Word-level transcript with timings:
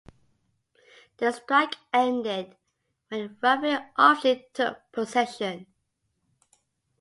The 1.17 1.31
strike 1.31 1.75
ended 1.93 2.55
when 3.09 3.37
Ruffin 3.39 3.85
officially 3.95 4.47
took 4.51 4.91
possession. 4.91 5.67